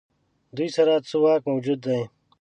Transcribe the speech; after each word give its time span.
دوی 0.55 0.69
سره 0.77 0.93
څه 1.07 1.15
واک 1.23 1.41
موجود 1.51 1.79
دی. 1.87 2.01